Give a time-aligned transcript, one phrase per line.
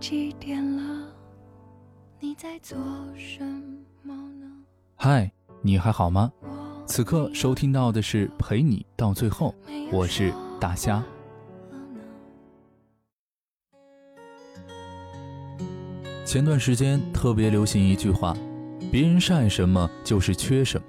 [0.00, 1.08] 几点了？
[2.20, 2.76] 你在做
[3.16, 3.42] 什
[4.02, 4.46] 么呢？
[4.94, 5.30] 嗨，
[5.62, 6.30] 你还好吗？
[6.86, 9.54] 此刻收听到的是陪你到最后，
[9.90, 11.02] 我是大虾。
[16.24, 18.36] 前段时间特别流行一句话：
[18.92, 20.86] 别人晒什么就是缺什么。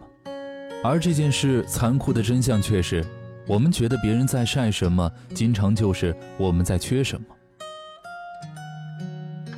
[0.83, 3.05] 而这件事残酷的真相却是，
[3.47, 7.27] 我们觉得别人在晒什么，经常就是我们在缺什么。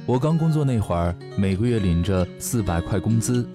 [0.10, 3.47] 我刚工作那会儿，每个月领着四百块工资，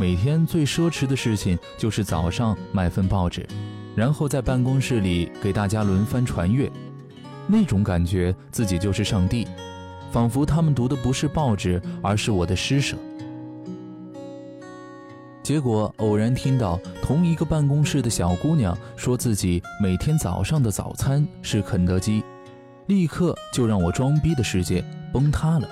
[0.00, 3.46] 每天最奢侈的事情就是早上买份报纸，
[3.94, 6.68] 然后在办公室里给大家轮番传阅，
[7.46, 9.46] 那种感觉自己就是上帝，
[10.10, 12.96] 仿佛他们读的不是报纸，而是我的施舍。
[15.40, 22.24] 结果偶然听到同一个办公室的小姑娘说自己每天早上的早餐是肯德基，
[22.86, 25.68] 立刻就让我装逼的世界崩塌了。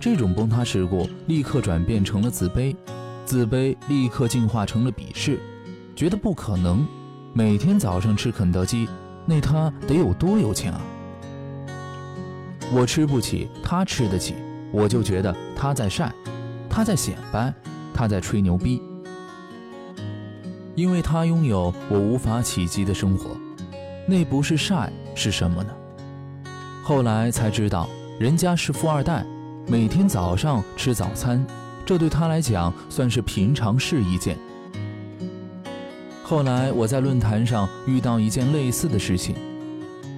[0.00, 2.74] 这种崩塌事故立刻转变成了自卑，
[3.26, 5.38] 自卑立刻进化成了鄙视，
[5.94, 6.86] 觉得不可能，
[7.34, 8.88] 每天早上吃肯德基，
[9.26, 10.80] 那他得有多有钱啊？
[12.72, 14.36] 我吃不起，他吃得起，
[14.72, 16.10] 我就觉得他在晒，
[16.70, 17.52] 他在显摆，
[17.92, 18.80] 他在吹牛逼，
[20.76, 23.36] 因为他拥有我无法企及的生活，
[24.06, 25.70] 那不是晒是什么呢？
[26.82, 27.86] 后来才知道，
[28.18, 29.26] 人家是富二代。
[29.70, 31.46] 每天早上吃早餐，
[31.86, 34.36] 这对他来讲算是平常事一件。
[36.24, 39.36] 后来我在论坛上遇到一件类似的事情，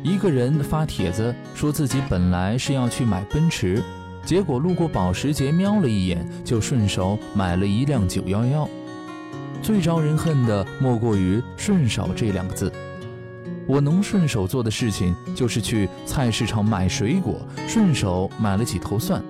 [0.03, 3.83] 一个人发帖子说自己本来是要去买奔驰，
[4.25, 8.67] 结果路过保时捷瞄了一眼，就顺手买了一辆九幺幺。
[9.61, 12.73] 最招人恨的莫过于“顺手”这两个字。
[13.67, 19.23] 我能顺手做的事情就是去菜市场买水果，顺手买了几头蒜。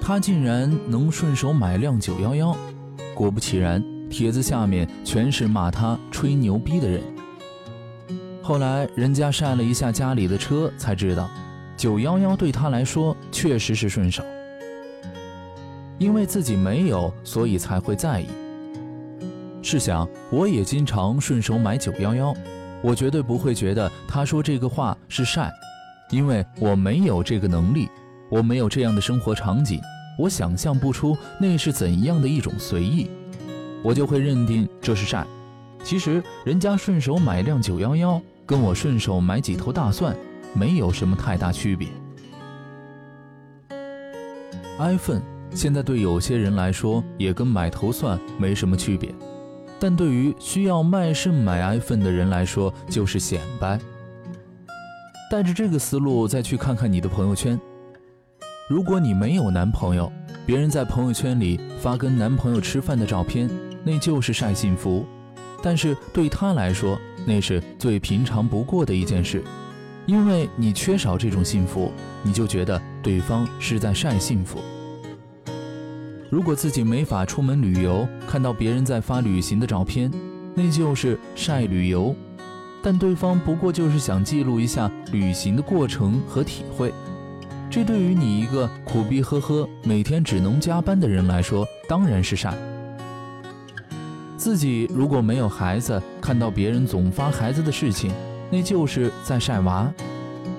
[0.00, 2.56] 他竟然能顺手买辆九幺幺，
[3.14, 7.00] 果不其然，帖子下面全是骂他吹牛逼的人。
[8.42, 11.30] 后来人家晒了一下家里的车，才知道
[11.76, 14.24] 九幺幺对他来说确实是顺手，
[15.98, 18.26] 因为自己没有，所以才会在意。
[19.62, 22.34] 试想，我也经常顺手买九幺幺，
[22.82, 25.52] 我绝对不会觉得他说这个话是晒，
[26.10, 27.88] 因为我没有这个能力。
[28.30, 29.80] 我没有这样的生活场景，
[30.20, 33.08] 我想象不出那是怎样的一种随意，
[33.82, 35.26] 我就会认定这是晒。
[35.82, 40.14] 其实人家顺手买辆九幺幺，跟我顺手买几头大蒜，
[40.52, 41.88] 没有什么太大区别。
[44.78, 45.22] iPhone
[45.54, 49.14] 现在对有些人来说也跟买头蒜没什么区别，
[49.78, 53.80] 但对于需要卖肾买 iPhone 的人来说就是显摆。
[55.30, 57.58] 带着这个思路再去看看你的朋友圈。
[58.70, 60.12] 如果你没有男朋友，
[60.46, 63.50] 别人在朋友圈里发跟男朋友吃饭的照片，
[63.82, 65.04] 那就是晒幸福。
[65.60, 69.42] 但是对他来说，那是最平常不过的一件事，
[70.06, 71.90] 因为你缺少这种幸福，
[72.22, 74.60] 你就觉得对方是在晒幸福。
[76.30, 80.08] 如果自己没法出门旅游，看到别人在发旅行的照片，
[80.54, 82.14] 那就是晒旅游。
[82.84, 86.94] 但对方不过就是想记录一下旅行的过程和体会。
[87.70, 92.52] 这对于你一个苦逼呵呵、每天只能加班的人来说，当然是晒。
[94.36, 98.10] 自己如果没有孩子，看到别人总发孩子的事情，
[98.50, 99.88] 那就是在晒娃。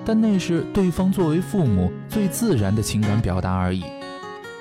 [0.06, 3.84] 但那是对方作为父母最自然的情感表达而已。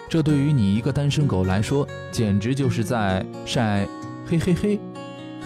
[0.09, 3.88] 这对于你一个单身狗来说，简直就是在晒，
[4.28, 4.79] 嘿嘿嘿，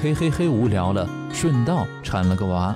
[0.01, 2.75] 嘿嘿嘿，无聊了，顺道产了个娃。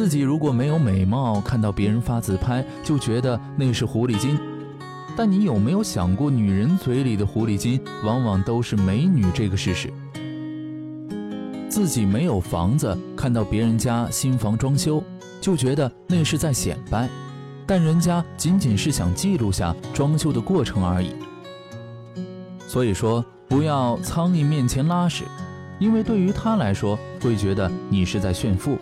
[0.00, 4.38] 自己如果没有美貌，看到别人发自拍就觉得那是狐狸精。
[5.14, 9.92] 但你有没有想过，女人嘴里的狐狸精往往都是美女这个事实？
[11.68, 15.04] 自己没有房子，看到别人家新房装修，
[15.38, 17.06] 就觉得那是在显摆，
[17.66, 21.10] 但人家仅仅是想记录下装修的过程而已。
[22.66, 25.24] 所以说，不要苍蝇面前拉屎，
[25.78, 28.78] 因为对于他来说，会觉得你是在炫富。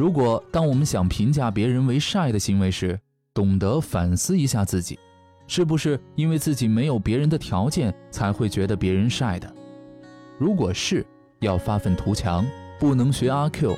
[0.00, 2.98] 如果当我们想评价别人为晒的行为时，
[3.34, 4.98] 懂得反思一下自己，
[5.46, 9.54] 是不是因为自己没有别人的条件才会觉得别人晒的？
[10.38, 11.04] 如果是，
[11.40, 12.46] 要发愤图强，
[12.78, 13.76] 不能学阿 Q，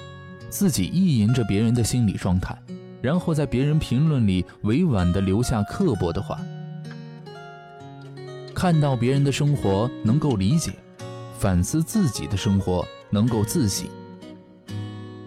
[0.48, 2.56] 自己意淫着别人的心理状态，
[3.02, 6.40] 然后在别人评论里委婉地留下刻薄的话。
[8.54, 10.70] 看到别人的生活能够理解，
[11.36, 13.88] 反思自己的生活能够自省。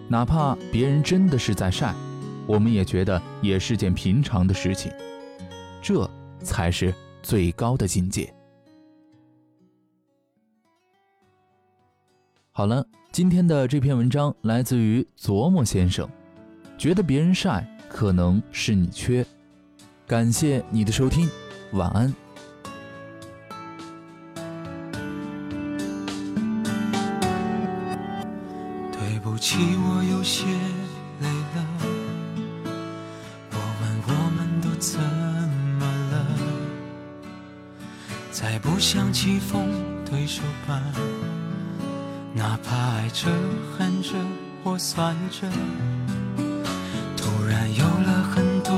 [0.08, 1.94] 哪怕别人真的是在晒，
[2.46, 4.92] 我们也觉得也是件平常的事情，
[5.82, 6.08] 这
[6.40, 8.32] 才是最高的境界。
[12.52, 16.08] 好了，今天的这篇文章来自于琢磨先生，
[16.78, 19.26] 觉得别人晒可能是你缺。
[20.06, 21.28] 感谢你的收听，
[21.72, 22.25] 晚安。
[29.56, 30.44] 起，我有些
[31.20, 31.64] 累了。
[33.52, 36.14] 我问我们都怎么了？
[38.30, 39.66] 再不想棋逢
[40.04, 40.78] 对手吧。
[42.34, 43.30] 哪怕爱着、
[43.78, 44.10] 恨着
[44.62, 45.48] 或算着，
[47.16, 48.74] 突然有了很多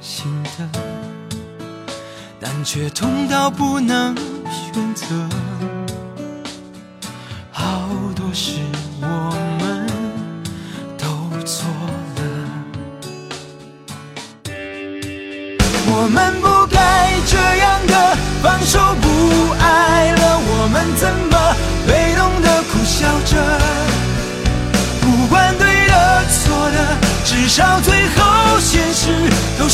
[0.00, 0.70] 心得，
[2.38, 4.14] 但却痛到不能
[4.48, 5.04] 选择。
[7.50, 8.60] 好多事
[9.00, 9.06] 我
[9.58, 9.61] 们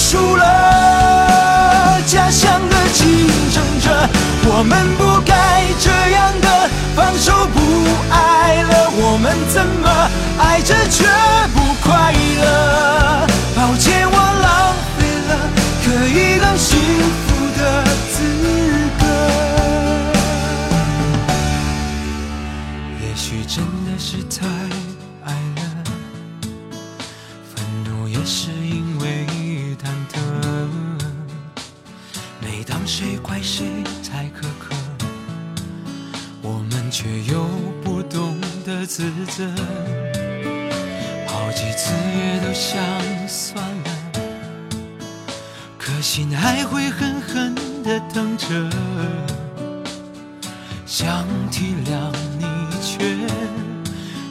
[0.08, 2.00] 输了。
[2.06, 4.08] 家乡的竞争者，
[4.46, 7.60] 我们不该这样的放手不
[8.10, 9.87] 爱了，我们怎么
[10.38, 11.05] 爱着却
[11.52, 13.26] 不快乐？
[13.55, 15.31] 抱歉，我浪费了
[15.84, 16.81] 可以更幸
[17.26, 17.28] 福
[17.61, 17.61] 的
[18.08, 18.16] 资
[18.99, 19.04] 格。
[23.02, 24.46] 也许真的是太
[39.38, 39.62] 自责。
[41.29, 42.76] 好几次也都想
[43.29, 43.90] 算了，
[45.79, 47.55] 可心还会狠狠
[47.85, 48.46] 的疼着。
[50.85, 52.46] 想体谅你，
[52.82, 52.99] 却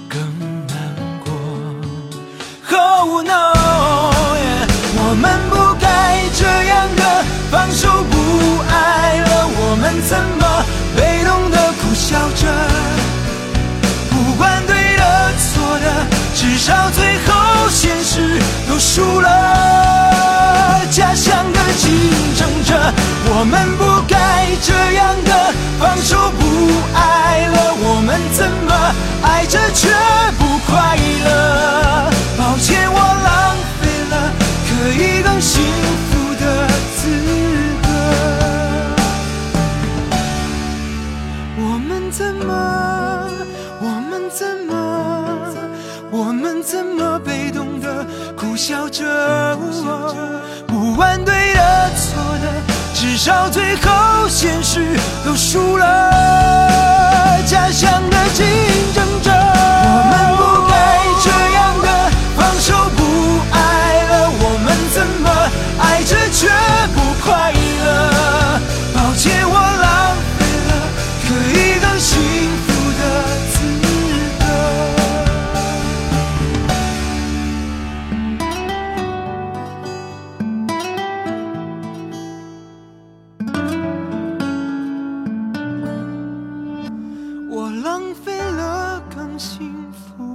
[0.10, 0.20] 更
[0.68, 0.76] 难
[1.24, 1.32] 过。
[2.78, 3.54] Oh no，
[4.98, 8.14] 我们不该这样的放手不
[8.70, 10.44] 爱了，我们怎么
[10.98, 13.07] 被动的苦笑着？
[16.48, 18.40] 至少最后现实
[18.70, 20.82] 都输了。
[20.90, 21.92] 家乡的竞
[22.38, 22.74] 争者，
[23.26, 26.46] 我们不该这样的放手不。
[26.96, 28.74] 爱了，我们怎么
[29.22, 29.90] 爱着却
[30.40, 32.10] 不快乐？
[32.38, 34.32] 抱歉，我浪费了
[34.70, 35.62] 可以更幸
[36.10, 36.17] 福
[48.58, 49.56] 笑着？
[50.66, 52.52] 不管对的错的。
[52.96, 53.87] 至少最后
[89.38, 90.27] 幸福。